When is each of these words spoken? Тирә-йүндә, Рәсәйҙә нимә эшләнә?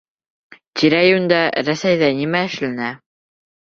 Тирә-йүндә, 0.79 1.41
Рәсәйҙә 1.69 2.11
нимә 2.23 2.45
эшләнә? 2.49 2.93